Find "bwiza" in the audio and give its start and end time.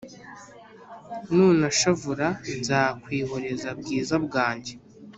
3.79-4.15